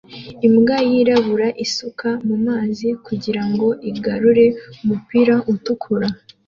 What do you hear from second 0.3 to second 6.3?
Imbwa yirabura isuka mumazi kugirango igarure umupira utukura